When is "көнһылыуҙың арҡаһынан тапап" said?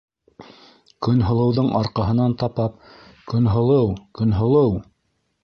1.07-2.81